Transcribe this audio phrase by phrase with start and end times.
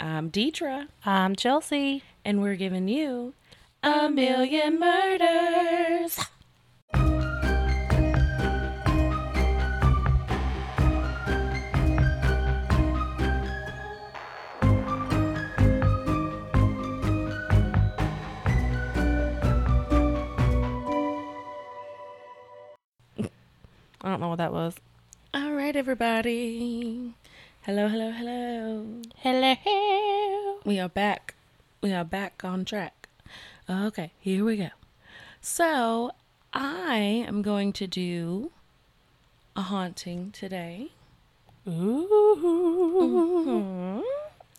[0.00, 2.02] I'm Deidra, I'm Chelsea.
[2.24, 3.34] and we're giving you
[3.82, 6.18] a million murders.
[24.02, 24.74] I don't know what that was.
[25.34, 27.14] All right, everybody.
[27.70, 28.84] Hello, hello, hello.
[29.18, 29.54] Hello.
[30.64, 31.36] We are back.
[31.80, 33.08] We are back on track.
[33.70, 34.70] Okay, here we go.
[35.40, 36.10] So,
[36.52, 36.96] I
[37.28, 38.50] am going to do
[39.54, 40.88] a haunting today.
[41.68, 42.02] Ooh.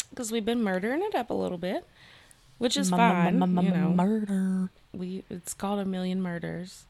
[0.10, 1.86] Because we've been murdering it up a little bit,
[2.60, 3.42] which is fine.
[3.42, 4.70] You know, Murder.
[4.94, 6.86] we it's called a million murders,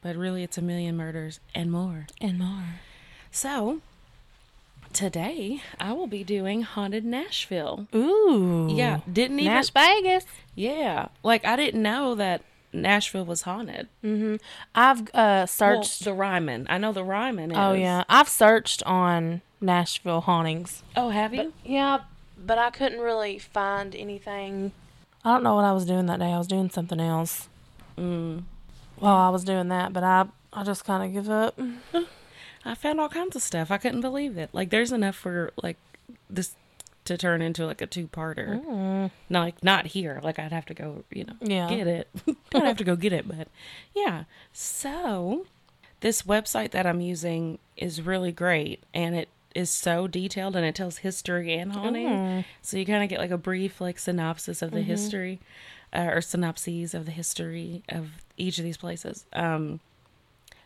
[0.00, 2.08] but really it's a million murders and more.
[2.20, 2.80] And more.
[3.30, 3.82] So,
[4.92, 7.86] today I will be doing haunted Nashville.
[7.94, 8.68] Ooh.
[8.70, 10.24] Yeah, didn't even Nash Vegas.
[10.54, 13.88] Yeah, like I didn't know that Nashville was haunted.
[14.04, 14.36] Mm-hmm.
[14.74, 16.04] I've uh Well, searched.
[16.04, 16.66] the Ryman.
[16.70, 17.56] I know the Ryman is.
[17.58, 20.82] oh yeah, I've searched on Nashville hauntings.
[20.96, 21.52] Oh, have you?
[21.62, 21.98] But yeah,
[22.44, 24.72] but I couldn't really find anything.
[25.24, 26.32] I don't know what I was doing that day.
[26.32, 27.48] I was doing something else
[27.98, 28.44] Mm.
[28.96, 31.58] while I was doing that, but I I just kind of give up.
[32.64, 33.70] I found all kinds of stuff.
[33.70, 34.50] I couldn't believe it.
[34.52, 35.76] Like, there's enough for like
[36.30, 36.54] this
[37.04, 38.64] to turn into like a two-parter.
[38.64, 39.10] Mm.
[39.28, 40.20] No, like not here.
[40.22, 41.68] Like I'd have to go, you know, Yeah.
[41.68, 42.08] get it.
[42.50, 43.48] Don't have to go get it, but
[43.94, 44.24] yeah.
[44.52, 45.46] So
[46.00, 50.74] this website that I'm using is really great, and it is so detailed, and it
[50.76, 52.06] tells history and haunting.
[52.06, 52.44] Mm.
[52.62, 55.40] So you kind of get like a brief like synopsis of the history,
[55.92, 59.26] uh, or synopses of the history of each of these places.
[59.32, 59.80] Um,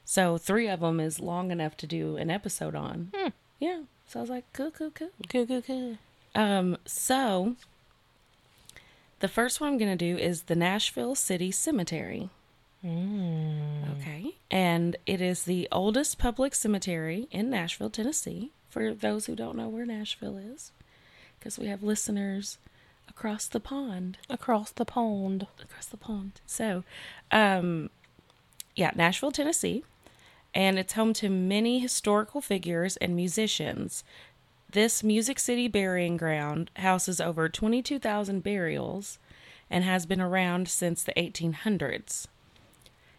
[0.06, 3.10] so three of them is long enough to do an episode on.
[3.14, 3.28] Hmm.
[3.58, 3.82] Yeah.
[4.06, 5.10] So I was like, cool, cool, cool.
[5.28, 5.98] Cool, cool, cool.
[6.34, 7.56] Um, so
[9.18, 12.30] the first one I'm going to do is the Nashville City Cemetery.
[12.84, 13.98] Mm.
[13.98, 14.36] Okay.
[14.48, 19.68] And it is the oldest public cemetery in Nashville, Tennessee, for those who don't know
[19.68, 20.70] where Nashville is,
[21.38, 22.58] because we have listeners
[23.08, 24.18] across the pond.
[24.30, 25.48] Across the pond.
[25.60, 26.40] Across the pond.
[26.46, 26.84] So,
[27.32, 27.90] um,
[28.76, 29.82] yeah, Nashville, Tennessee.
[30.56, 34.02] And it's home to many historical figures and musicians.
[34.70, 39.18] This Music City burying ground houses over 22,000 burials
[39.68, 42.26] and has been around since the 1800s.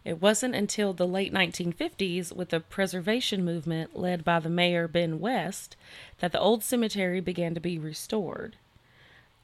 [0.04, 5.20] It wasn't until the late 1950s, with the preservation movement led by the mayor Ben
[5.20, 5.76] West,
[6.18, 8.56] that the old cemetery began to be restored.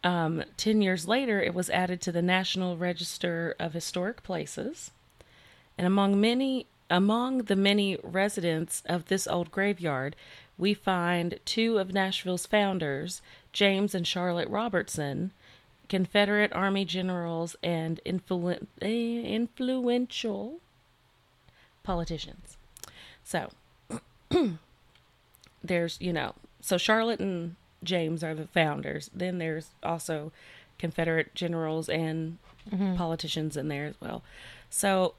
[0.03, 4.89] Um, Ten years later, it was added to the National Register of Historic Places.
[5.77, 10.15] And among many among the many residents of this old graveyard,
[10.57, 13.21] we find two of Nashville's founders,
[13.51, 15.31] James and Charlotte Robertson,
[15.89, 20.59] Confederate Army generals and influ- eh, influential
[21.83, 22.57] politicians.
[23.23, 23.51] So,
[25.63, 29.09] there's, you know, so Charlotte and James are the founders.
[29.13, 30.31] Then there's also
[30.77, 32.37] Confederate generals and
[32.95, 34.23] politicians in there as well.
[34.75, 35.13] So,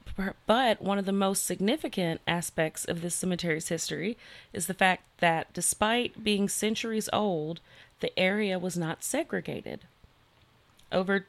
[0.45, 4.17] but one of the most significant aspects of this cemetery's history
[4.51, 7.61] is the fact that despite being centuries old,
[8.01, 9.85] the area was not segregated.
[10.91, 11.27] Over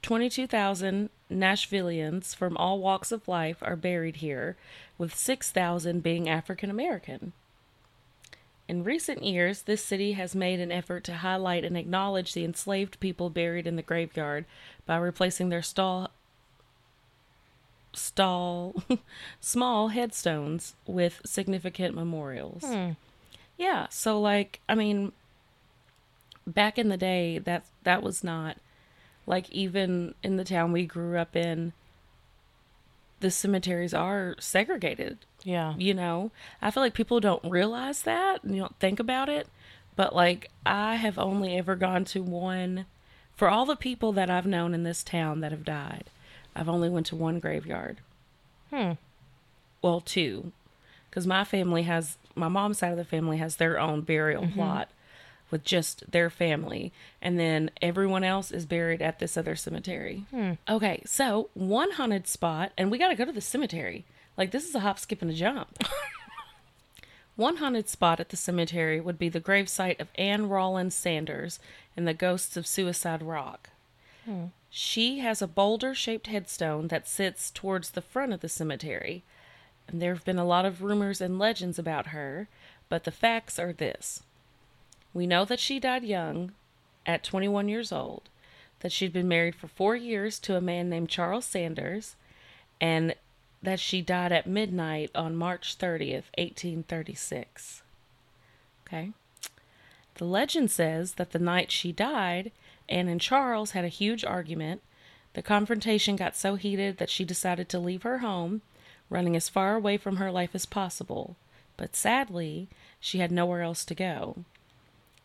[0.00, 4.56] 22,000 Nashvillians from all walks of life are buried here,
[4.96, 7.34] with 6,000 being African American.
[8.66, 12.98] In recent years, this city has made an effort to highlight and acknowledge the enslaved
[12.98, 14.46] people buried in the graveyard
[14.86, 16.10] by replacing their stall
[17.96, 18.74] stall
[19.40, 22.62] small headstones with significant memorials.
[22.64, 22.90] Hmm.
[23.58, 25.12] Yeah, so like I mean
[26.46, 28.56] back in the day that that was not
[29.26, 31.72] like even in the town we grew up in
[33.18, 35.74] the cemeteries are segregated Yeah.
[35.76, 36.30] you know
[36.62, 39.48] i feel like people don't realize that and you don't think about it
[39.96, 42.86] but like i have only ever gone to one
[43.34, 46.04] for all the people that i've known in this town that have died
[46.56, 47.98] i've only went to one graveyard.
[48.70, 48.92] Hmm.
[49.82, 50.52] well two.
[51.08, 54.88] Because my family has my mom's side of the family has their own burial plot
[55.50, 56.92] with just their family.
[57.22, 60.24] And then everyone else is buried at this other cemetery.
[60.68, 64.04] Okay so one haunted spot and we got to go to the cemetery.
[64.36, 65.78] Like this is a hop skip and a jump.
[67.36, 71.58] One haunted spot at the cemetery would be the gravesite of anne rawlins sanders
[71.94, 73.68] and the ghosts of suicide rock
[74.70, 79.22] she has a boulder shaped headstone that sits towards the front of the cemetery.
[79.88, 82.48] And there have been a lot of rumors and legends about her,
[82.88, 84.22] but the facts are this.
[85.14, 86.52] We know that she died young,
[87.06, 88.28] at 21 years old,
[88.80, 92.16] that she'd been married for four years to a man named Charles Sanders,
[92.80, 93.14] and
[93.62, 97.82] that she died at midnight on March 30th, 1836.
[98.86, 99.12] Okay.
[100.16, 102.52] The legend says that the night she died,
[102.88, 104.82] Anne and Charles had a huge argument.
[105.34, 108.62] The confrontation got so heated that she decided to leave her home,
[109.10, 111.36] running as far away from her life as possible.
[111.76, 112.68] But sadly,
[112.98, 114.44] she had nowhere else to go.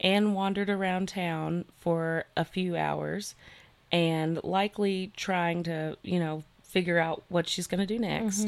[0.01, 3.35] Anne wandered around town for a few hours
[3.91, 8.45] and likely trying to, you know, figure out what she's going to do next.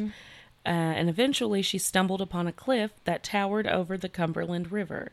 [0.66, 5.12] Uh, and eventually she stumbled upon a cliff that towered over the Cumberland River.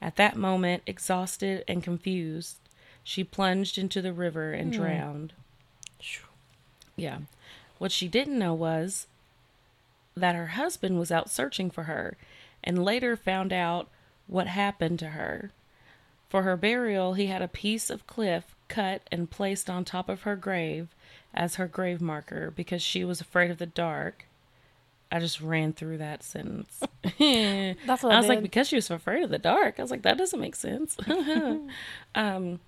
[0.00, 2.58] At that moment, exhausted and confused,
[3.04, 5.34] she plunged into the river and drowned.
[6.96, 7.18] Yeah.
[7.78, 9.06] What she didn't know was
[10.16, 12.16] that her husband was out searching for her
[12.62, 13.88] and later found out
[14.26, 15.50] what happened to her.
[16.28, 20.22] For her burial, he had a piece of cliff cut and placed on top of
[20.22, 20.88] her grave
[21.34, 24.26] as her grave marker because she was afraid of the dark.
[25.12, 26.80] I just ran through that sentence.
[27.18, 29.78] That's what I I, was like, because she was afraid of the dark.
[29.78, 30.96] I was like, that doesn't make sense.
[32.14, 32.60] um,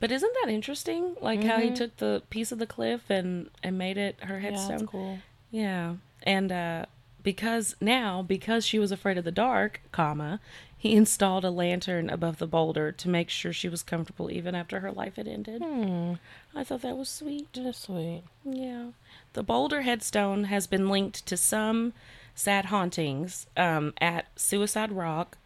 [0.00, 1.16] but isn't that interesting?
[1.20, 4.44] Like how he took the piece of the cliff and and made it her Mm-hmm.
[4.44, 4.78] yeah, headstone.
[4.78, 5.18] that's cool.
[5.50, 5.94] Yeah.
[6.24, 6.86] And uh
[7.22, 10.40] because now because she was afraid of the dark, comma,
[10.76, 14.80] he installed a lantern above the boulder to make sure she was comfortable even after
[14.80, 15.62] her life had ended.
[15.62, 16.14] Hmm.
[16.54, 17.52] I thought that was sweet.
[17.52, 18.22] Just sweet.
[18.44, 18.86] Yeah.
[19.34, 21.92] The boulder headstone has been linked to some
[22.34, 25.38] sad hauntings um, at Suicide Rock.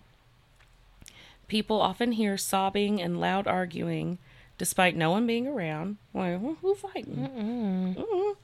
[1.48, 4.18] People often hear sobbing and loud arguing
[4.58, 5.96] despite no one being around.
[6.12, 7.94] Well, who- fighting?
[7.96, 8.36] Mm-mm.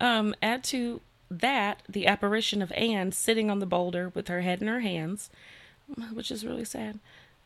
[0.00, 4.60] Um, add to that the apparition of Anne sitting on the boulder with her head
[4.62, 5.30] in her hands,
[6.12, 6.98] which is really sad,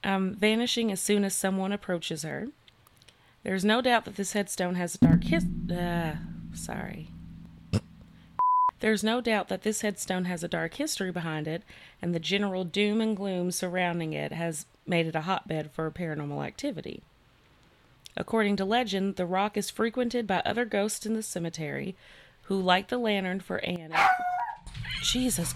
[0.03, 2.49] um, vanishing as soon as someone approaches her.
[3.43, 5.45] There's no doubt that this headstone has a dark his.
[5.71, 6.17] Uh,
[6.55, 7.09] sorry.
[8.81, 11.63] There's no doubt that this headstone has a dark history behind it,
[12.03, 16.45] and the general doom and gloom surrounding it has made it a hotbed for paranormal
[16.45, 17.03] activity.
[18.17, 21.97] According to legend, the rock is frequented by other ghosts in the cemetery
[22.43, 23.95] who light the lantern for Anne.
[25.03, 25.55] Jesus.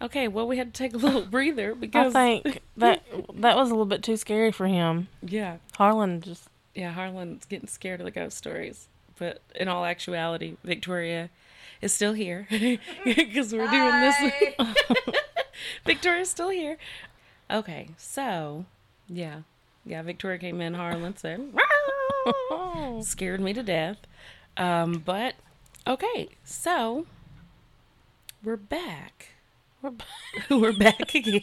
[0.00, 2.14] Okay, well, we had to take a little breather because.
[2.14, 3.02] I think that
[3.34, 5.08] that was a little bit too scary for him.
[5.22, 5.56] Yeah.
[5.76, 8.88] Harlan just Yeah, Harlan's getting scared of the ghost stories.
[9.18, 11.30] But in all actuality, Victoria
[11.82, 12.46] is still here
[13.04, 14.32] because we're doing this.
[15.84, 16.78] Victoria's still here.
[17.50, 18.64] Okay, so
[19.08, 19.40] yeah,
[19.88, 20.02] yeah.
[20.02, 20.74] Victoria came in.
[20.74, 21.40] Harlan said,
[23.02, 23.96] scared me to death.
[24.56, 25.34] Um, but
[25.86, 27.06] okay, so
[28.44, 29.28] we're back.
[29.80, 30.04] We're b-
[30.50, 31.42] We're back again.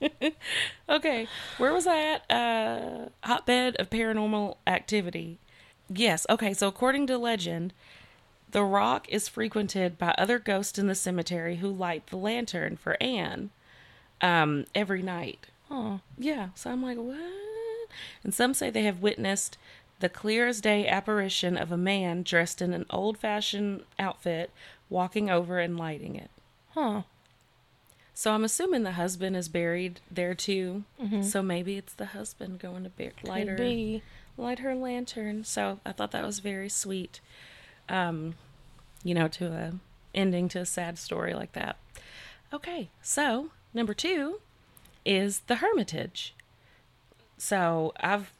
[0.90, 1.26] okay,
[1.56, 2.30] where was I at?
[2.30, 5.38] Uh, hotbed of paranormal activity.
[5.88, 6.26] Yes.
[6.28, 6.52] Okay.
[6.52, 7.72] So according to legend,
[8.50, 12.96] the rock is frequented by other ghosts in the cemetery who light the lantern for
[13.02, 13.48] Anne
[14.20, 15.46] um, every night.
[15.70, 16.48] oh, Yeah.
[16.56, 17.16] So I'm like, what?
[18.24, 19.58] And some say they have witnessed
[20.00, 24.50] the clear as day apparition of a man dressed in an old fashioned outfit
[24.90, 26.30] walking over and lighting it.
[26.74, 27.02] huh.
[28.14, 30.84] So I'm assuming the husband is buried there too.
[31.22, 34.02] So maybe it's the husband going to bear, light her be.
[34.38, 35.44] light her lantern.
[35.44, 37.20] So I thought that was very sweet.
[37.90, 38.34] Um,
[39.04, 39.72] you know, to a
[40.14, 41.76] ending to a sad story like that.
[42.54, 44.40] Okay, so number two
[45.04, 46.34] is the Hermitage.
[47.38, 48.32] So I've,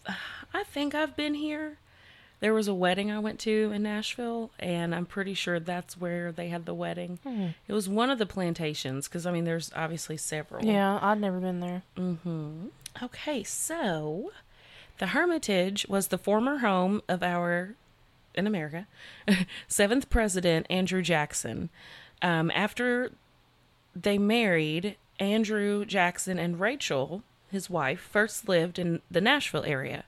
[0.54, 1.78] I think I've been here.
[2.40, 6.30] There was a wedding I went to in Nashville, and I'm pretty sure that's where
[6.32, 7.18] they had the wedding.
[7.66, 10.64] It was one of the plantations, because I mean, there's obviously several.
[10.64, 11.82] Yeah, I'd never been there.
[11.96, 12.66] Mm-hmm.
[13.02, 14.32] Okay, so
[14.98, 17.74] the Hermitage was the former home of our,
[18.34, 18.86] in America,
[19.68, 21.70] seventh president, Andrew Jackson.
[22.20, 23.12] Um, after
[23.94, 27.22] they married, Andrew Jackson and Rachel,
[27.56, 30.04] his wife, first lived in the Nashville area.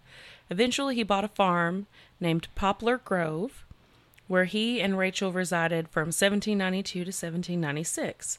[0.50, 1.86] Eventually, he bought a farm
[2.20, 3.64] named Poplar Grove,
[4.28, 8.38] where he and Rachel resided from 1792 to 1796.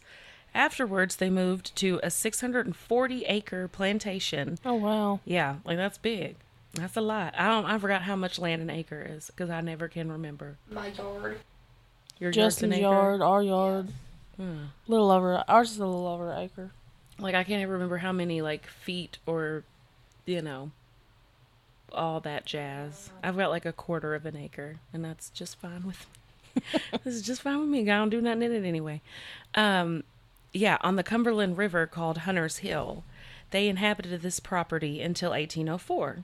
[0.56, 4.58] Afterwards, they moved to a 640 acre plantation.
[4.66, 5.20] Oh wow.
[5.26, 6.36] Yeah, like that's big.
[6.74, 7.34] That's a lot.
[7.38, 7.66] I don't.
[7.66, 10.58] I forgot how much land an acre is because I never can remember.
[10.72, 11.40] My yard.
[12.20, 12.82] Your yard's Justin's an acre?
[12.82, 13.90] yard, our yard,
[14.38, 14.66] Hmm.
[14.88, 15.44] little over.
[15.48, 16.72] Ours is a little over an acre.
[17.20, 19.64] Like I can't even remember how many like feet or,
[20.26, 20.72] you know,
[21.92, 23.12] all that jazz.
[23.24, 26.62] I've got like a quarter of an acre, and that's just fine with me.
[27.04, 27.82] this is just fine with me.
[27.82, 29.02] I don't do nothing in it anyway.
[29.56, 30.04] Um,
[30.54, 33.04] yeah, on the Cumberland River called Hunter's Hill,
[33.52, 36.24] they inhabited this property until 1804.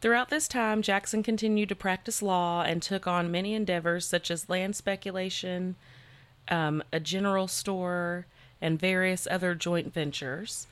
[0.00, 4.48] Throughout this time, Jackson continued to practice law and took on many endeavors such as
[4.48, 5.74] land speculation,
[6.48, 8.26] um, a general store,
[8.60, 10.66] and various other joint ventures.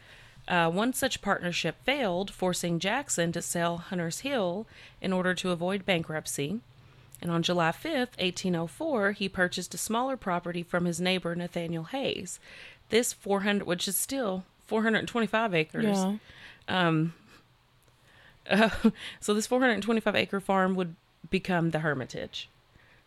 [0.49, 4.67] Uh, one such partnership failed, forcing Jackson to sell Hunter's Hill
[5.01, 6.61] in order to avoid bankruptcy.
[7.21, 12.39] And on July 5th, 1804, he purchased a smaller property from his neighbor Nathaniel Hays.
[12.91, 15.85] This 400, which is still 425 acres.
[15.85, 16.17] Yeah.
[16.69, 17.15] Um,
[18.49, 18.71] uh,
[19.21, 20.95] so this 425 acre farm would
[21.31, 22.49] become the Hermitage.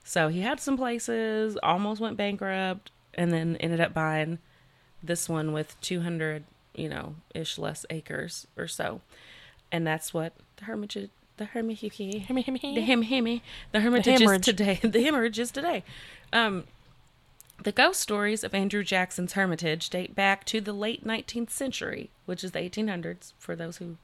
[0.04, 4.40] So he had some places, almost went bankrupt, and then ended up buying
[5.02, 6.44] this one with 200,
[6.76, 9.02] you know, ish less acres or so.
[9.72, 14.80] And that's what the Hermitage, the Hermitage, the hemi, the Hermitage is today.
[14.84, 15.84] The hemorrhage is today.
[16.34, 16.66] Um,
[17.62, 22.44] the ghost stories of Andrew Jackson's Hermitage date back to the late 19th century, which
[22.44, 23.98] is the 1800s, for those who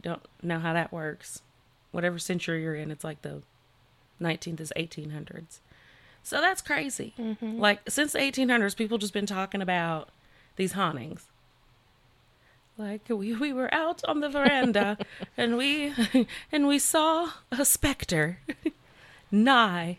[0.00, 1.42] don't know how that works.
[1.90, 3.42] Whatever century you're in, it's like the
[4.20, 5.58] 19th is 1800s.
[6.28, 7.14] So that's crazy.
[7.40, 10.10] Like, since the 1800s, people just been talking about
[10.56, 11.26] these hauntings.
[12.76, 14.98] Like we, we were out on the veranda
[15.38, 15.94] and we
[16.52, 18.40] and we saw a specter
[19.30, 19.96] nigh.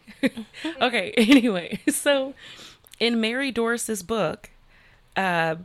[0.80, 2.36] okay, anyway, so
[3.00, 4.52] in Mary Dorris's book,
[5.18, 5.56] uh,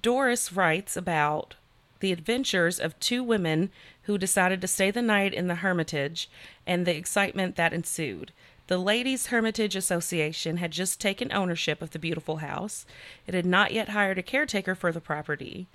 [0.00, 1.54] Dorris writes about
[2.00, 3.70] the adventures of two women
[4.04, 6.30] who decided to stay the night in the Hermitage
[6.66, 8.32] and the excitement that ensued.
[8.68, 12.84] The Ladies' Hermitage Association had just taken ownership of the beautiful house.
[13.26, 15.68] It had not yet hired a caretaker for the property.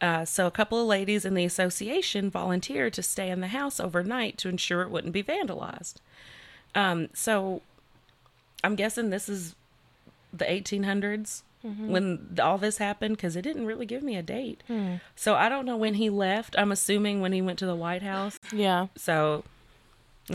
[0.00, 3.78] Uh, so a couple of ladies in the association volunteered to stay in the house
[3.78, 5.96] overnight to ensure it wouldn't be vandalized.
[6.74, 7.60] Um, so
[8.64, 9.54] I'm guessing this is
[10.32, 11.42] the 1800s
[11.90, 14.62] when all this happened because it didn't really give me a date.
[15.14, 16.54] So I don't know when he left.
[16.56, 18.38] I'm assuming when he went to the White House.
[18.50, 18.86] Yeah.
[18.96, 19.44] So,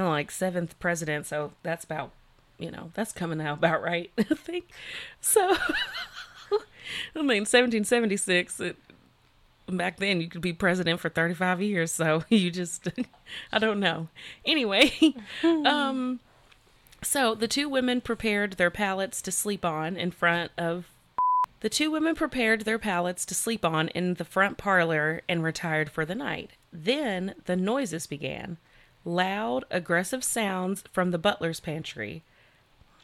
[0.04, 1.25] like seventh president.
[1.25, 2.12] So that's about,
[2.58, 4.12] you know, that's coming out about right.
[4.18, 4.70] I think.
[5.22, 5.42] So,
[7.16, 8.60] I mean, 1776.
[8.60, 8.78] It,
[9.68, 11.92] back then, you could be president for 35 years.
[11.92, 12.88] So you just,
[13.52, 14.10] I don't know.
[14.46, 16.20] Anyway, um,
[17.02, 20.88] so the two women prepared their pallets to sleep on in front of.
[21.62, 25.90] The two women prepared their pallets to sleep on in the front parlor and retired
[25.90, 26.52] for the night.
[26.72, 28.58] Then the noises began
[29.06, 32.24] loud, aggressive sounds from the butler's pantry.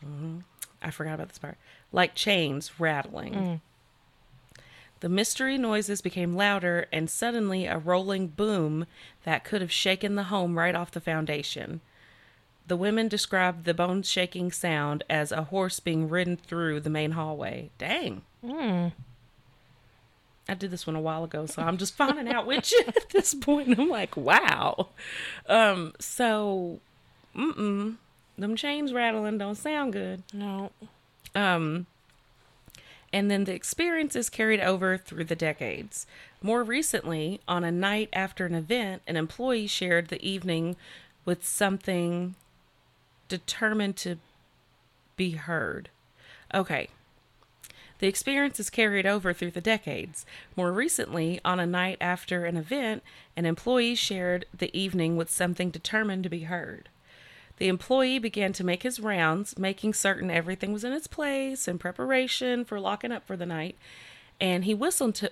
[0.04, 0.44] Mhm.
[0.82, 1.58] I forgot about this part.
[1.92, 3.62] Like chains rattling.
[5.02, 8.86] The mystery noises became louder, and suddenly a rolling boom
[9.24, 11.82] that could have shaken the home right off the foundation.
[12.68, 17.12] The women described the bone shaking sound as a horse being ridden through the main
[17.12, 17.72] hallway.
[17.80, 18.22] Dang.
[20.52, 23.34] I did this one a while ago, so I'm just finding out which at this
[23.34, 23.80] point.
[23.80, 24.90] I'm like, wow.
[25.48, 26.82] Um, so,
[27.34, 27.96] mm-mm,
[28.38, 30.24] them chains rattling don't sound good.
[30.34, 30.72] No.
[31.34, 31.86] Um,
[33.14, 36.06] and then the experience is carried over through the decades.
[36.42, 40.76] More recently, on a night after an event, an employee shared the evening
[41.24, 42.36] with something
[43.30, 44.18] determined to
[45.16, 45.88] be heard.
[46.54, 46.90] Okay.
[48.02, 50.26] The experience is carried over through the decades.
[50.56, 53.04] More recently, on a night after an event,
[53.38, 56.90] an employee shared the evening with something determined to be heard.
[57.58, 61.78] The employee began to make his rounds, making certain everything was in its place in
[61.78, 63.76] preparation for locking up for the night.
[64.40, 65.32] And he whistled to.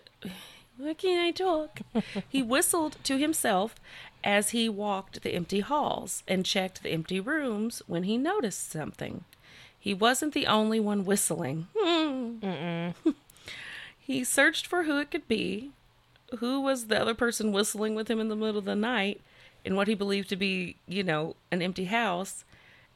[0.78, 1.80] Why can't I talk?
[2.30, 3.74] he whistled to himself
[4.24, 9.24] as he walked the empty halls and checked the empty rooms when he noticed something.
[9.90, 11.66] He wasn't the only one whistling.
[11.76, 12.90] Hmm.
[14.00, 15.72] he searched for who it could be,
[16.38, 19.20] who was the other person whistling with him in the middle of the night
[19.66, 22.44] in what he believed to be, you know, an empty house.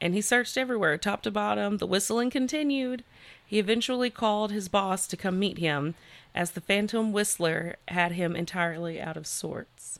[0.00, 1.78] And he searched everywhere, top to bottom.
[1.78, 3.02] The whistling continued.
[3.44, 5.96] He eventually called his boss to come meet him,
[6.32, 9.98] as the phantom whistler had him entirely out of sorts.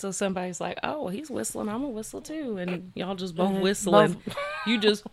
[0.00, 1.68] So somebody's like, "Oh, he's whistling.
[1.68, 4.14] I'm gonna whistle too," and y'all just both And whistling.
[4.14, 5.04] both- You just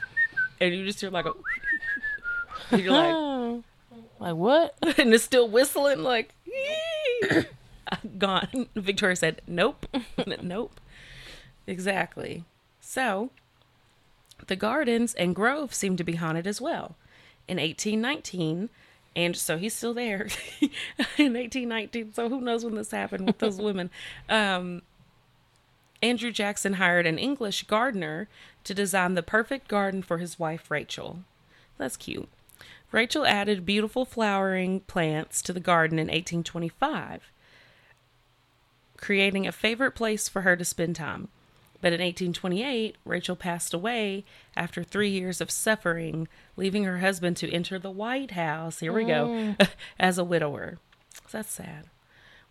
[0.60, 1.32] and you just hear like a.
[2.76, 3.64] You're like.
[4.20, 4.74] Like what?
[4.98, 6.34] and it's still whistling like
[8.18, 9.86] gone victoria said nope
[10.42, 10.80] nope
[11.68, 12.44] exactly
[12.80, 13.30] so
[14.48, 16.96] the gardens and grove seem to be haunted as well
[17.46, 18.70] in 1819
[19.18, 20.28] and so he's still there
[21.18, 23.90] in 1819 so who knows when this happened with those women
[24.28, 24.80] um
[26.00, 28.28] andrew jackson hired an english gardener
[28.62, 31.18] to design the perfect garden for his wife rachel
[31.76, 32.28] that's cute
[32.90, 37.30] Rachel added beautiful flowering plants to the garden in 1825.
[38.96, 41.28] creating a favorite place for her to spend time.
[41.80, 44.24] But in 1828, Rachel passed away
[44.56, 48.80] after three years of suffering, leaving her husband to enter the White House.
[48.80, 49.54] Here we go,
[50.00, 50.78] as a widower.
[51.30, 51.84] That's sad.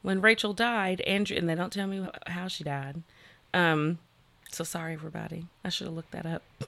[0.01, 3.01] When Rachel died, Andrew, and they don't tell me how she died.
[3.53, 3.99] Um,
[4.51, 5.47] so sorry, everybody.
[5.65, 6.43] I should have looked that up.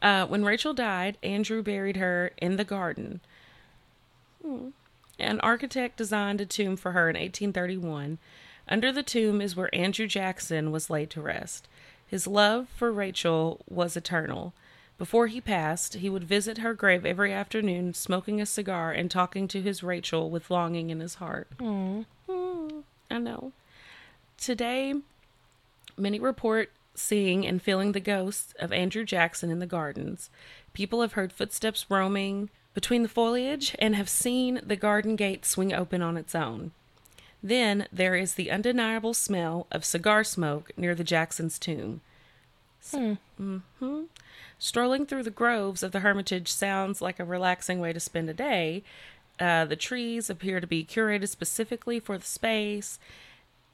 [0.00, 3.20] Uh, when Rachel died, Andrew buried her in the garden.
[4.44, 4.70] Hmm.
[5.16, 8.18] An architect designed a tomb for her in 1831.
[8.66, 11.68] Under the tomb is where Andrew Jackson was laid to rest.
[12.12, 14.52] His love for Rachel was eternal.
[14.98, 19.48] Before he passed, he would visit her grave every afternoon, smoking a cigar and talking
[19.48, 21.48] to his Rachel with longing in his heart.
[21.56, 23.52] Mm, Mm, I know.
[24.36, 24.92] Today,
[25.96, 30.28] many report seeing and feeling the ghosts of Andrew Jackson in the gardens.
[30.74, 35.72] People have heard footsteps roaming between the foliage and have seen the garden gate swing
[35.72, 36.72] open on its own.
[37.42, 42.00] Then there is the undeniable smell of cigar smoke near the Jackson's tomb.
[42.90, 43.14] Hmm.
[43.38, 44.02] hmm
[44.58, 48.34] Strolling through the groves of the Hermitage sounds like a relaxing way to spend a
[48.34, 48.84] day.
[49.40, 53.00] Uh, the trees appear to be curated specifically for the space,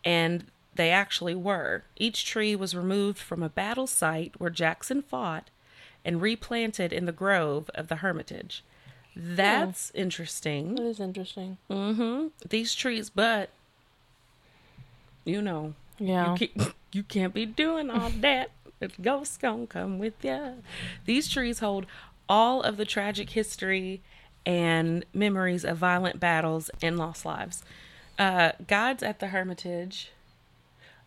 [0.03, 1.83] and they actually were.
[1.97, 5.51] Each tree was removed from a battle site where Jackson fought
[6.07, 8.65] and replanted in the grove of the Hermitage.
[9.15, 10.77] That's interesting.
[10.77, 11.59] That is interesting.
[11.69, 12.29] Mm-hmm.
[12.49, 13.51] These trees, but
[15.29, 16.35] you know, Yeah.
[16.35, 18.51] you can't, you can't be doing all that.
[18.81, 20.63] The ghost's gonna come with you.
[21.05, 21.87] These trees hold
[22.29, 24.03] all of the tragic history
[24.47, 27.63] and memories of violent battles and lost lives.
[28.19, 30.11] Uh, Guides at the Hermitage.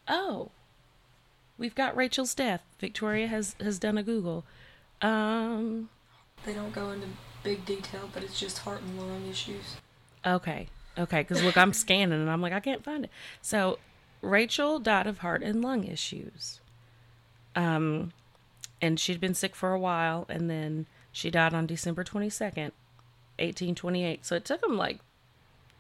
[0.08, 0.52] Oh,
[1.58, 2.62] we've got Rachel's death.
[2.80, 4.44] Victoria has has done a Google.
[5.02, 5.90] Um,
[6.46, 7.08] They don't go into
[7.44, 9.78] big detail, but it's just heart and lung issues.
[10.26, 10.68] Okay.
[10.98, 11.22] Okay.
[11.22, 13.12] Because look, I'm scanning and I'm like, I can't find it.
[13.42, 13.80] So,
[14.22, 16.60] Rachel died of heart and lung issues.
[17.56, 18.14] Um,
[18.82, 22.72] and she'd been sick for a while, and then she died on December 22nd,
[23.38, 24.26] 1828.
[24.26, 25.00] So it took them like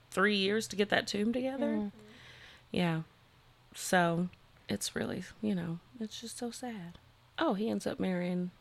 [0.09, 1.91] three years to get that tomb together.
[2.71, 3.01] Yeah.
[3.73, 4.29] So
[4.67, 6.97] it's really, you know, it's just so sad.
[7.39, 8.51] Oh, he ends up marrying.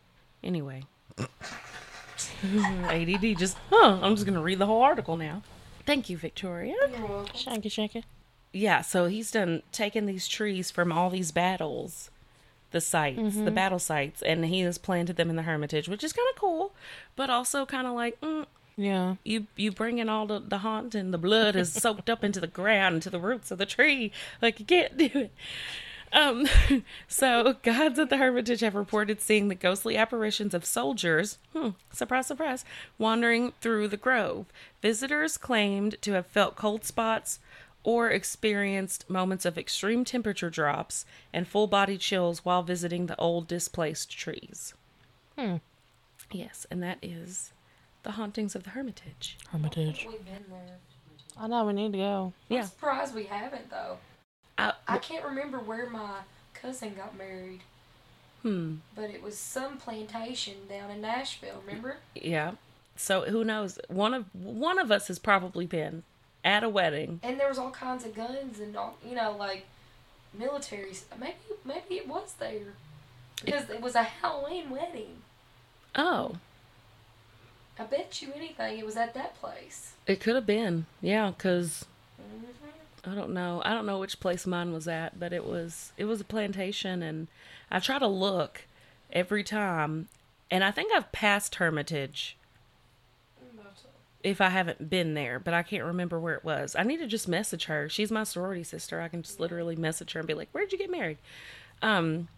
[0.42, 0.84] Anyway.
[2.84, 5.42] ADD just, huh, I'm just going to read the whole article now.
[5.86, 6.74] Thank you, Victoria.
[6.90, 7.34] You're welcome.
[7.34, 8.04] Shanky shanky.
[8.52, 12.10] Yeah, so he's done taking these trees from all these battles,
[12.72, 16.12] the sites, the battle sites, and he has planted them in the Hermitage, which is
[16.12, 16.72] kind of cool,
[17.16, 19.16] but also kind of like, mm, Yeah.
[19.24, 22.46] you you bringing all the the haunt and the blood is soaked up into the
[22.48, 24.10] ground, into the roots of the tree.
[24.42, 25.32] Like you can't do it.
[26.12, 26.48] Um,
[27.08, 32.26] so guides at the Hermitage have reported seeing the ghostly apparitions of soldiers, hmm, surprise,
[32.26, 32.64] surprise,
[32.98, 34.46] wandering through the grove.
[34.82, 37.38] Visitors claimed to have felt cold spots
[37.82, 43.48] or experienced moments of extreme temperature drops and full body chills while visiting the old
[43.48, 44.74] displaced trees.
[45.38, 45.56] Hmm.
[46.30, 47.52] Yes, and that is
[48.02, 49.38] the hauntings of the Hermitage.
[49.50, 50.06] Hermitage.
[50.08, 50.76] We've been there.
[51.38, 52.32] I know we need to go.
[52.48, 52.60] Yeah.
[52.60, 53.98] I'm surprised we haven't though.
[54.58, 56.18] I, I can't remember where my
[56.52, 57.60] cousin got married,
[58.42, 58.76] hmm.
[58.94, 61.62] but it was some plantation down in Nashville.
[61.66, 61.96] Remember?
[62.14, 62.52] Yeah.
[62.94, 63.78] So who knows?
[63.88, 66.02] One of one of us has probably been
[66.44, 67.20] at a wedding.
[67.22, 69.66] And there was all kinds of guns and all, you know, like
[70.36, 70.92] military.
[71.18, 72.74] Maybe maybe it was there
[73.44, 75.22] because it was a Halloween wedding.
[75.94, 76.36] Oh,
[77.78, 79.92] I bet you anything it was at that place.
[80.06, 80.86] it could have been.
[81.00, 81.84] Yeah, cuz
[82.16, 82.46] hmm
[83.02, 83.62] I don't know.
[83.64, 87.02] I don't know which place mine was at, but it was it was a plantation
[87.02, 87.28] and
[87.70, 88.62] I try to look
[89.12, 90.08] every time
[90.50, 92.36] and I think I've passed Hermitage
[94.22, 96.76] if I haven't been there, but I can't remember where it was.
[96.78, 97.88] I need to just message her.
[97.88, 99.00] She's my sorority sister.
[99.00, 101.18] I can just literally message her and be like, "Where'd you get married?"
[101.82, 102.28] Um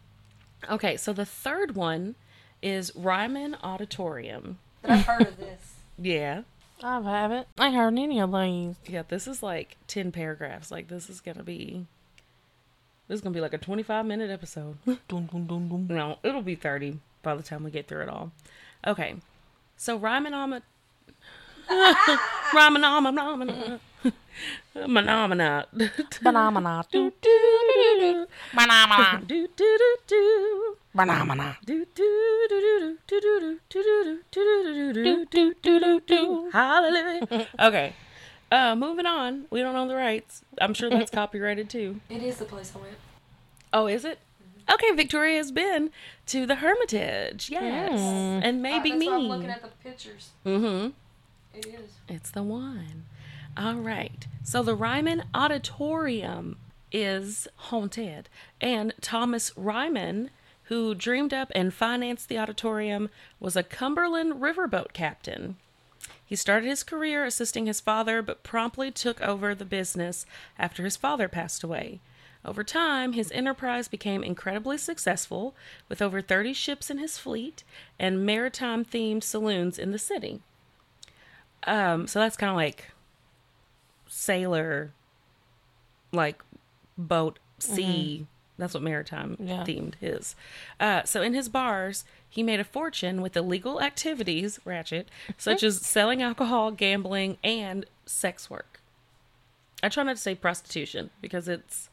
[0.70, 2.14] okay, so the third one
[2.62, 4.58] is Ryman Auditorium.
[4.80, 5.74] But I've heard of this.
[5.98, 6.42] Yeah.
[6.82, 7.46] I haven't.
[7.58, 8.76] I heard any of these.
[8.88, 10.70] Yeah, this is like 10 paragraphs.
[10.70, 11.86] Like this is going to be
[13.06, 14.78] this is going to be like a 25 minute episode.
[14.86, 15.86] Dun, dun, dun, dun.
[15.88, 18.32] no, it'll be 30 by the time we get through it all.
[18.86, 19.16] Okay.
[19.76, 20.34] So Ryman
[21.68, 22.20] Alma
[22.54, 23.80] Ryman Alma Phenomena.
[24.72, 25.66] Phenomena.
[26.22, 26.84] Banana.
[26.90, 28.26] Do, do, do, do.
[28.54, 29.22] Banana.
[29.26, 30.76] Do, do, do, do.
[30.94, 31.56] Banana.
[31.64, 36.50] Do, do, do, do, do, do, do, do, do, do, do, do, do, do, do.
[36.52, 37.48] Hallelujah.
[37.60, 37.92] Okay.
[38.50, 39.44] Uh, moving on.
[39.50, 40.42] We don't own the rights.
[40.60, 42.00] I'm sure that's copyrighted too.
[42.10, 42.96] It is the place I went.
[43.72, 44.18] Oh, is it?
[44.70, 45.90] Okay, Victoria has been
[46.26, 47.50] to the Hermitage.
[47.50, 47.98] Yes.
[47.98, 50.30] And maybe Uh, that's why I'm looking at the pictures.
[50.46, 50.90] Mm-hmm.
[51.54, 51.90] It is.
[52.08, 53.04] It's the one.
[53.56, 54.26] All right.
[54.42, 56.56] So the Ryman Auditorium.
[56.90, 58.28] is haunted.
[58.60, 60.30] And Thomas Ryman,
[60.64, 63.08] who dreamed up and financed the auditorium,
[63.40, 65.56] was a Cumberland riverboat captain.
[66.24, 70.24] He started his career assisting his father, but promptly took over the business
[70.58, 72.00] after his father passed away.
[72.44, 75.54] Over time, his enterprise became incredibly successful,
[75.88, 77.62] with over 30 ships in his fleet
[77.98, 80.40] and maritime themed saloons in the city.
[81.66, 82.90] Um, so that's kind of like
[84.08, 84.92] sailor,
[86.12, 86.42] like
[86.98, 88.26] boat, sea.
[88.58, 89.64] That's what maritime Yeah.
[89.64, 90.36] themed is.
[90.78, 95.80] Uh, so in his bars, he made a fortune with illegal activities, ratchet, such as
[95.80, 98.80] selling alcohol, gambling, and sex work.
[99.82, 101.88] I try not to say prostitution because it's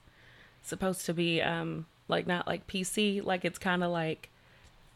[0.61, 4.29] supposed to be um like not like PC, like it's kind of like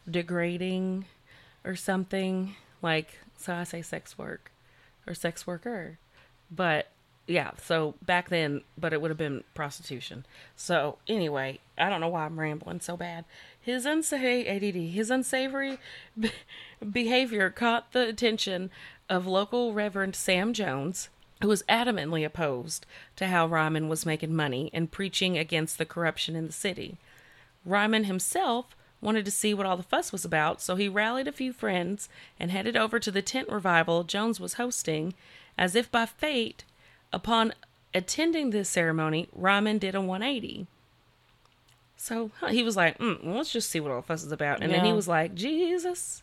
[0.08, 1.06] degrading
[1.64, 2.54] or something.
[2.82, 4.52] Like so I say sex work
[5.06, 5.98] or sex worker.
[6.50, 6.88] But
[7.26, 10.26] yeah, so back then, but it would have been prostitution.
[10.56, 13.24] So anyway, I don't know why I'm rambling so bad.
[13.58, 15.78] His unsavory ADD, his unsavory
[16.18, 16.32] be-
[16.88, 18.70] behavior caught the attention
[19.08, 21.08] of local Reverend Sam Jones,
[21.40, 22.84] who was adamantly opposed
[23.16, 26.98] to how Ryman was making money and preaching against the corruption in the city.
[27.64, 31.32] Ryman himself wanted to see what all the fuss was about, so he rallied a
[31.32, 32.08] few friends
[32.40, 35.14] and headed over to the tent revival Jones was hosting.
[35.56, 36.64] As if by fate,
[37.12, 37.52] upon
[37.94, 40.66] attending this ceremony, Ryman did a 180.
[41.96, 44.32] So huh, he was like, mm, well, let's just see what all the fuss is
[44.32, 44.62] about.
[44.62, 46.22] And then he was like, Jesus.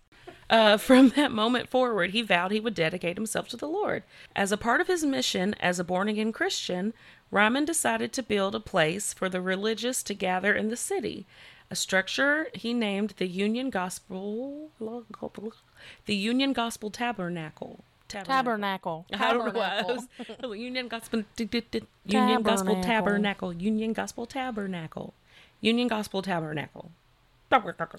[0.49, 4.03] Uh, from that moment forward, he vowed he would dedicate himself to the Lord.
[4.35, 6.93] As a part of his mission as a born again Christian,
[7.31, 11.25] Ryman decided to build a place for the religious to gather in the city,
[11.71, 14.69] a structure he named the Union Gospel,
[16.05, 17.83] the Union Gospel Tabernacle.
[18.09, 19.05] Tabernacle.
[19.13, 20.53] I don't know why.
[20.53, 21.23] Union Gospel,
[22.05, 22.83] Union Gospel Tabernacle.
[22.83, 25.13] Tabernacle, Union Gospel Tabernacle,
[25.61, 26.91] Union Gospel Tabernacle.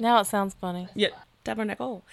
[0.00, 0.88] Now it sounds funny.
[0.94, 1.08] Yeah,
[1.44, 2.04] tabernacle.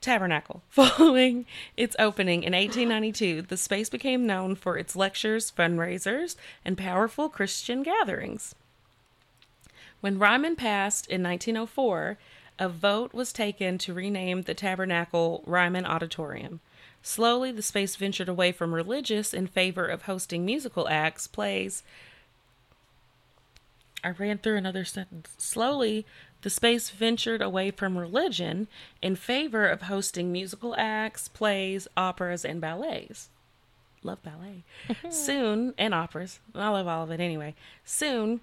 [0.00, 0.62] Tabernacle.
[0.70, 7.28] Following its opening in 1892, the space became known for its lectures, fundraisers, and powerful
[7.28, 8.56] Christian gatherings.
[10.02, 12.18] When Ryman passed in 1904,
[12.58, 16.58] a vote was taken to rename the tabernacle Ryman Auditorium.
[17.02, 21.84] Slowly, the space ventured away from religious in favor of hosting musical acts, plays,
[24.04, 25.30] I ran through another sentence.
[25.38, 26.04] Slowly,
[26.40, 28.66] the space ventured away from religion
[29.00, 33.28] in favor of hosting musical acts, plays, operas, and ballets.
[34.02, 34.64] Love ballet.
[35.10, 36.40] Soon, and operas.
[36.56, 37.54] I love all of it anyway.
[37.84, 38.40] Soon,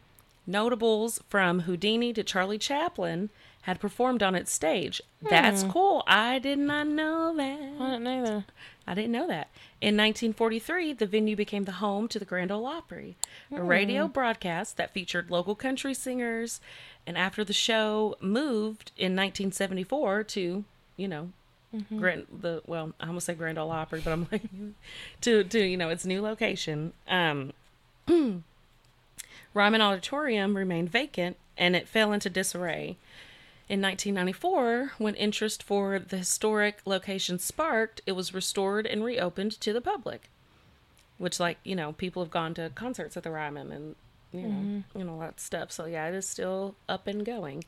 [0.50, 3.30] notables from Houdini to Charlie Chaplin
[3.64, 5.02] had performed on its stage.
[5.22, 5.30] Hmm.
[5.30, 6.04] That's cool.
[6.08, 7.60] I did not know that.
[7.80, 8.46] I didn't either.
[8.88, 9.50] I didn't know that.
[9.80, 13.16] In 1943, the venue became the home to the Grand Ole Opry,
[13.52, 13.68] a hmm.
[13.68, 16.60] radio broadcast that featured local country singers.
[17.06, 20.66] And after the show moved in 1974 to,
[20.98, 21.30] you know,
[21.76, 22.00] mm-hmm.
[22.00, 24.44] Grand the well, I almost say Grand Ole Opry, but I'm like
[25.22, 26.94] to to you know its new location.
[27.08, 27.54] Um,
[29.54, 32.98] Ryman Auditorium remained vacant, and it fell into disarray.
[33.68, 39.74] In 1994, when interest for the historic location sparked, it was restored and reopened to
[39.74, 40.30] the public.
[41.18, 43.96] Which, like, you know, people have gone to concerts at the Ryman and,
[44.32, 44.98] you know, mm-hmm.
[44.98, 45.72] you know, all that stuff.
[45.72, 47.64] So, yeah, it is still up and going.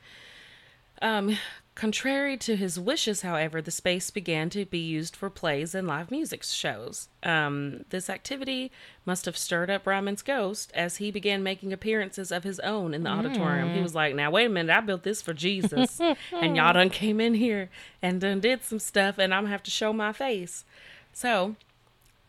[1.01, 1.37] Um,
[1.73, 6.11] contrary to his wishes, however, the space began to be used for plays and live
[6.11, 7.09] music shows.
[7.23, 8.71] Um, this activity
[9.05, 13.03] must have stirred up Ryman's ghost as he began making appearances of his own in
[13.03, 13.69] the auditorium.
[13.73, 16.89] He was like, "Now wait a minute, I built this for Jesus, and y'all done
[16.91, 17.69] came in here
[18.01, 20.65] and done did some stuff, and I'm gonna have to show my face."
[21.13, 21.55] So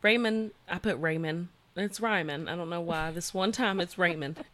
[0.00, 1.48] Raymond, I put Raymond.
[1.76, 2.48] It's Ryman.
[2.48, 3.10] I don't know why.
[3.10, 4.44] This one time it's Raymond.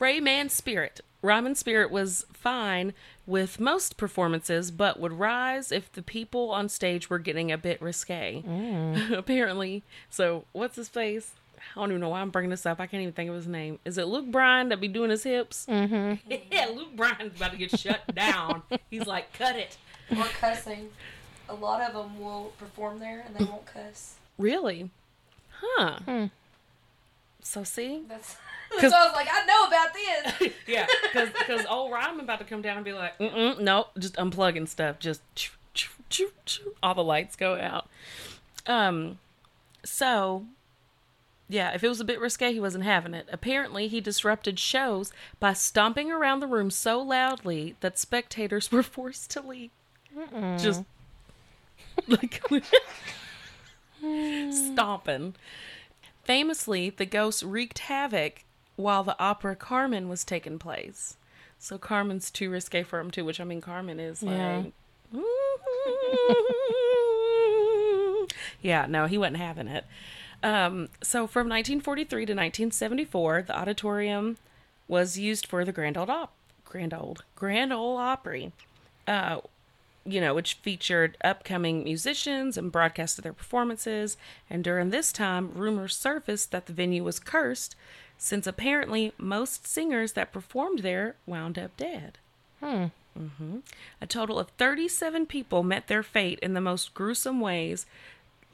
[0.00, 1.00] Rayman Spirit.
[1.22, 2.92] Ryman Spirit was fine
[3.26, 7.80] with most performances, but would rise if the people on stage were getting a bit
[7.80, 8.42] risque.
[9.14, 9.82] Apparently.
[10.10, 11.32] So, what's his face?
[11.74, 12.78] I don't even know why I'm bringing this up.
[12.78, 13.78] I can't even think of his name.
[13.86, 15.64] Is it Luke Bryan that be doing his hips?
[15.66, 16.32] Mm-hmm.
[16.52, 18.62] yeah, Luke Bryan's about to get shut down.
[18.90, 19.78] He's like, cut it.
[20.10, 20.90] Or cussing.
[21.48, 24.16] A lot of them will perform there and they won't cuss.
[24.36, 24.90] Really?
[25.62, 26.28] Huh.
[27.44, 28.02] So, see?
[28.08, 28.36] That's,
[28.70, 29.94] why I was like, I know about
[30.40, 30.52] this.
[30.66, 34.16] yeah, because because old Ryan about to come down and be like, Mm-mm, nope, just
[34.16, 36.74] unplugging stuff, just choo, choo, choo, choo.
[36.82, 37.86] all the lights go out.
[38.66, 39.18] Um,
[39.84, 40.46] so
[41.48, 43.28] yeah, if it was a bit risque, he wasn't having it.
[43.30, 49.30] Apparently, he disrupted shows by stomping around the room so loudly that spectators were forced
[49.32, 49.70] to leave.
[50.58, 50.84] Just
[52.08, 52.42] like
[54.50, 55.34] stomping.
[56.24, 58.44] Famously, the ghost wreaked havoc
[58.76, 61.16] while the opera Carmen was taking place.
[61.58, 64.64] So Carmen's too risque for him too, which I mean Carmen is Yeah.
[68.60, 69.84] Yeah, no, he wasn't having it.
[70.42, 74.36] Um, so from 1943 to 1974, the auditorium
[74.88, 76.32] was used for the Grand Old Op-
[76.64, 78.52] Grand Old Grand Ole Opry.
[79.06, 79.40] Uh,
[80.06, 84.16] you know, which featured upcoming musicians and broadcasted their performances.
[84.50, 87.74] And during this time, rumors surfaced that the venue was cursed,
[88.18, 92.18] since apparently most singers that performed there wound up dead.
[92.60, 92.86] Hmm.
[93.16, 93.58] hmm
[94.00, 97.86] A total of 37 people met their fate in the most gruesome ways,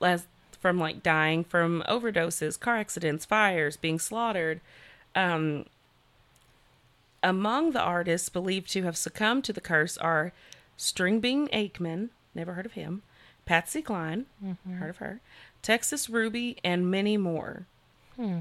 [0.00, 0.26] as
[0.60, 4.60] from like dying from overdoses, car accidents, fires, being slaughtered.
[5.14, 5.64] Um,
[7.22, 10.32] among the artists believed to have succumbed to the curse are
[10.81, 13.03] Stringbean Akeman, never heard of him,
[13.45, 14.25] Patsy Cline,
[14.79, 15.21] heard of her,
[15.61, 17.66] Texas Ruby, and many more.
[18.16, 18.38] Hmm.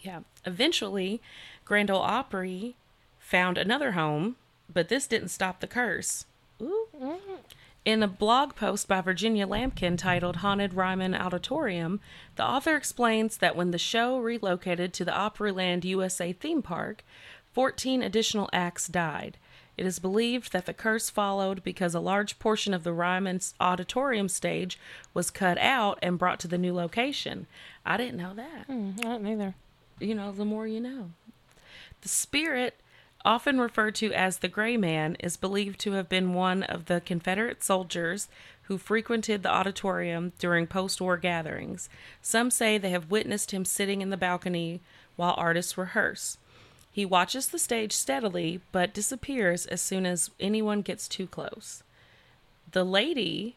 [0.00, 0.20] Yeah.
[0.46, 1.20] Eventually,
[1.64, 2.76] Grand Ole Opry
[3.18, 4.36] found another home,
[4.72, 6.26] but this didn't stop the curse.
[6.62, 6.86] Ooh.
[7.84, 11.98] In a blog post by Virginia Lampkin titled Haunted Ryman Auditorium,
[12.36, 17.02] the author explains that when the show relocated to the Opryland USA theme park,
[17.52, 19.38] 14 additional acts died.
[19.80, 24.28] It is believed that the curse followed because a large portion of the Ryman's auditorium
[24.28, 24.78] stage
[25.14, 27.46] was cut out and brought to the new location.
[27.86, 29.54] I didn't know that Hmm, I don't either.
[29.98, 31.12] you know, the more you know.
[32.02, 32.78] The spirit,
[33.24, 37.00] often referred to as the Gray Man, is believed to have been one of the
[37.00, 38.28] Confederate soldiers
[38.64, 41.88] who frequented the auditorium during post war gatherings.
[42.20, 44.82] Some say they have witnessed him sitting in the balcony
[45.16, 46.36] while artists rehearse.
[47.00, 51.82] He watches the stage steadily, but disappears as soon as anyone gets too close.
[52.72, 53.56] The lady,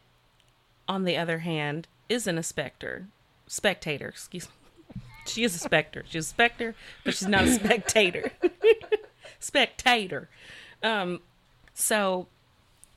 [0.88, 3.08] on the other hand, isn't a specter.
[3.46, 5.02] Spectator, excuse me.
[5.26, 6.04] She is a specter.
[6.08, 8.32] She's a specter, but she's not a spectator.
[9.40, 10.30] spectator.
[10.82, 11.20] Um,
[11.74, 12.26] so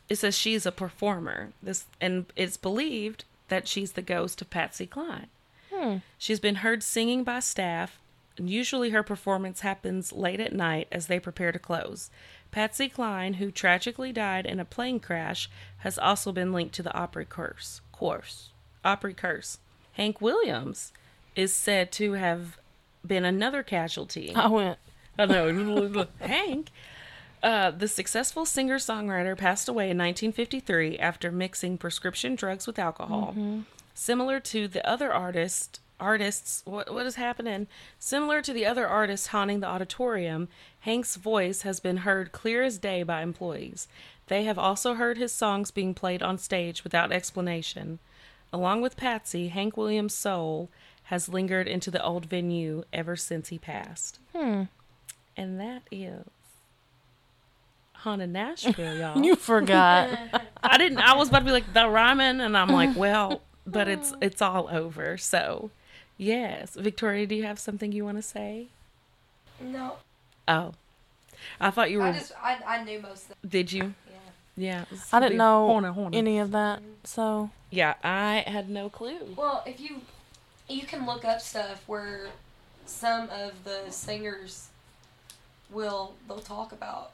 [0.07, 1.51] it says she's a performer.
[1.61, 5.27] This and it's believed that she's the ghost of Patsy Cline.
[5.73, 5.97] Hmm.
[6.17, 7.99] She's been heard singing by staff,
[8.39, 12.09] usually her performance happens late at night as they prepare to close.
[12.51, 16.93] Patsy Cline, who tragically died in a plane crash, has also been linked to the
[16.95, 17.81] Opry curse.
[17.91, 18.49] Course.
[18.85, 19.59] Opry curse.
[19.93, 20.93] Hank Williams
[21.35, 22.57] is said to have
[23.05, 24.33] been another casualty.
[24.35, 24.79] I went.
[25.17, 26.07] I know.
[26.19, 26.69] Hank.
[27.43, 33.35] Uh, the successful singer songwriter passed away in 1953 after mixing prescription drugs with alcohol.
[33.93, 37.67] Similar to the other artist, artists, what, what is happening?
[37.99, 40.47] Similar to the other artists haunting the auditorium,
[40.81, 43.87] Hank's voice has been heard clear as day by employees.
[44.27, 47.99] They have also heard his songs being played on stage without explanation.
[48.53, 50.69] Along with Patsy, Hank Williams' soul
[51.03, 54.19] has lingered into the old venue ever since he passed.
[54.35, 54.63] Hmm.
[55.35, 56.25] And that is
[57.93, 59.23] Haunted Nashville, y'all.
[59.23, 60.09] You forgot.
[60.63, 60.99] I didn't.
[60.99, 64.41] I was about to be like the ramen, and I'm like, well, but it's it's
[64.41, 65.17] all over.
[65.17, 65.71] So,
[66.17, 68.67] yes, Victoria, do you have something you want to say?
[69.59, 69.97] No,
[70.47, 70.73] Oh,
[71.59, 72.05] I thought you were.
[72.05, 73.49] I just I, I knew most of them.
[73.49, 73.93] did you?
[74.57, 74.85] Yeah.
[74.89, 74.97] Yeah.
[75.11, 76.17] I didn't know horner, horner.
[76.17, 76.81] any of that.
[77.03, 79.33] So Yeah, I had no clue.
[79.35, 80.01] Well, if you
[80.67, 82.27] you can look up stuff where
[82.85, 84.69] some of the singers
[85.69, 87.11] will they'll talk about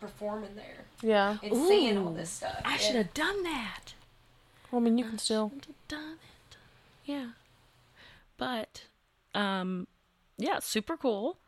[0.00, 1.38] performing there yeah.
[1.42, 2.60] and seeing all this stuff.
[2.64, 3.94] I should have done that.
[4.70, 5.50] Well, I mean, you can still.
[5.54, 6.18] Should have done
[6.50, 6.56] it.
[7.06, 7.26] Yeah.
[8.36, 8.84] But,
[9.34, 9.86] um,
[10.38, 11.38] yeah, super cool.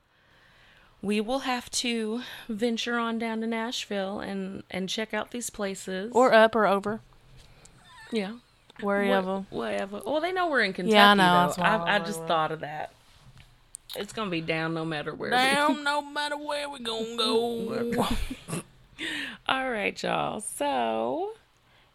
[1.01, 6.11] We will have to venture on down to Nashville and and check out these places.
[6.13, 7.01] Or up or over.
[8.11, 8.33] yeah,
[8.81, 9.45] Wherever.
[9.51, 10.01] Whatever.
[10.05, 10.95] Well, they know we're in Kentucky.
[10.95, 11.63] Yeah, I know, Though.
[11.63, 12.93] I I, just thought of that.
[13.95, 15.31] It's gonna be down no matter where.
[15.31, 18.07] we- Down no matter where we gonna go.
[19.49, 20.41] All right, y'all.
[20.41, 21.33] So,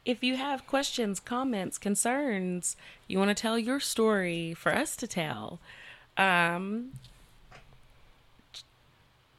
[0.05, 2.75] if you have questions, comments, concerns,
[3.07, 5.59] you want to tell your story for us to tell,
[6.17, 6.91] um,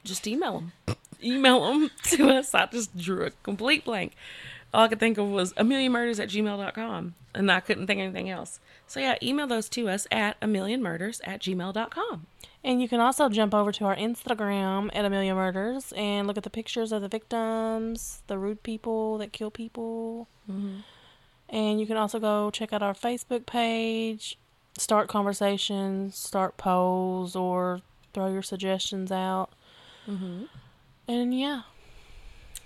[0.03, 0.95] just email them.
[1.23, 2.53] email them to us.
[2.53, 4.13] I just drew a complete blank.
[4.73, 8.01] All I could think of was a million murders at gmail.com, and I couldn't think
[8.01, 8.59] anything else.
[8.87, 12.25] So, yeah, email those to us at a million murders at gmail.com.
[12.65, 16.35] And you can also jump over to our Instagram at A Million Murders and look
[16.35, 20.27] at the pictures of the victims, the rude people that kill people.
[21.47, 24.39] And you can also go check out our Facebook page,
[24.79, 27.81] start conversations, start polls, or
[28.13, 29.49] throw your suggestions out.
[30.09, 30.45] Mm-hmm.
[31.07, 31.61] And yeah,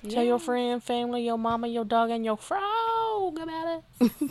[0.08, 4.12] tell your friend, family, your mama, your dog, and your frog about it.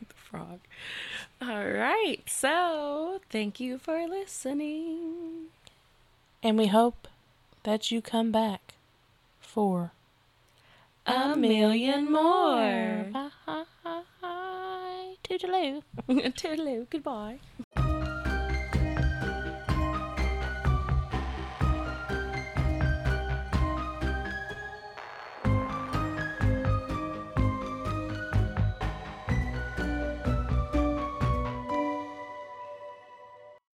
[0.00, 0.60] The frog.
[1.42, 2.20] All right.
[2.26, 5.46] So, thank you for listening.
[6.42, 7.08] And we hope
[7.62, 8.74] that you come back
[9.40, 9.92] for
[11.06, 13.06] A million more.
[13.12, 13.64] Bye.
[15.24, 15.82] Toodaloo.
[16.08, 16.86] Toodaloo.
[16.90, 17.38] Goodbye.